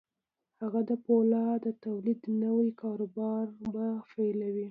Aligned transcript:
هغه 0.61 0.79
د 0.89 0.91
پولادو 1.05 1.61
د 1.75 1.77
تولید 1.85 2.21
نوی 2.43 2.69
کاروبار 2.81 3.45
به 3.73 3.87
پیلوي 4.11 4.59